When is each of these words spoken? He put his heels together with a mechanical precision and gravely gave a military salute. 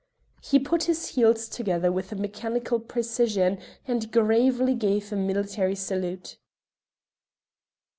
He 0.41 0.57
put 0.57 0.85
his 0.85 1.09
heels 1.09 1.47
together 1.47 1.91
with 1.91 2.11
a 2.11 2.15
mechanical 2.15 2.79
precision 2.79 3.59
and 3.87 4.11
gravely 4.11 4.73
gave 4.73 5.13
a 5.13 5.15
military 5.15 5.75
salute. 5.75 6.39